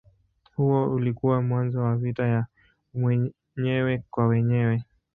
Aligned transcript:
Huo 0.55 0.91
ulikuwa 0.95 1.41
mwanzo 1.41 1.81
wa 1.81 1.97
vita 1.97 2.27
ya 2.27 2.45
wenyewe 2.93 4.03
kwa 4.09 4.27
wenyewe. 4.27 4.83